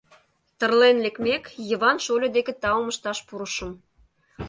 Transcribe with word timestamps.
Тырлен 0.57 0.97
лекмек, 1.05 1.43
Йыван 1.69 1.97
шольо 2.05 2.27
деке 2.35 2.53
таум 2.61 2.85
ышташ 2.91 3.19
пурышым. 3.27 3.71